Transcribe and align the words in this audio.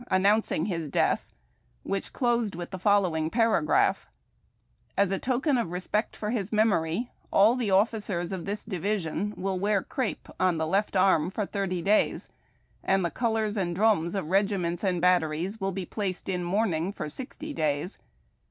announcing 0.09 0.65
his 0.65 0.89
cleatli, 0.89 1.19
wliich 1.85 2.11
closed 2.11 2.55
with 2.55 2.71
the 2.71 2.79
following 2.79 3.29
para 3.29 3.63
graph:— 3.63 4.07
"As 4.97 5.11
a 5.11 5.19
token 5.19 5.59
of 5.59 5.69
respect 5.69 6.15
for 6.15 6.31
his 6.31 6.51
memory, 6.51 7.11
all 7.31 7.55
the 7.55 7.69
officers 7.69 8.31
of 8.31 8.45
this 8.45 8.65
division 8.65 9.31
will 9.37 9.59
wear 9.59 9.83
crape 9.83 10.27
on 10.39 10.57
the 10.57 10.65
left 10.65 10.95
arm 10.95 11.29
for 11.29 11.45
thirty 11.45 11.83
days, 11.83 12.29
and 12.83 13.05
the 13.05 13.11
colors 13.11 13.55
and 13.55 13.75
drums 13.75 14.15
of 14.15 14.29
regiments 14.31 14.83
and 14.83 15.01
batteries 15.01 15.61
will 15.61 15.71
be 15.71 15.85
placed 15.85 16.27
in 16.27 16.43
mourning 16.43 16.91
for 16.91 17.07
sixty 17.07 17.53
days. 17.53 17.99